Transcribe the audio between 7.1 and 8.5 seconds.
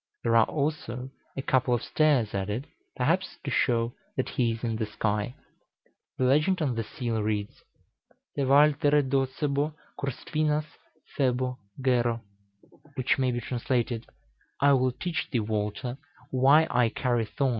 reads: "Te